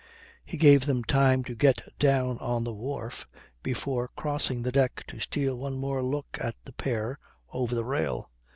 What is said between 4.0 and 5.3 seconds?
crossing the deck to